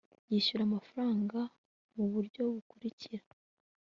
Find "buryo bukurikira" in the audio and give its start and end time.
2.13-3.25